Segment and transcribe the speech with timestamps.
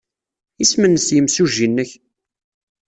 [0.63, 1.91] Isem-nnes yimsujji-nnek?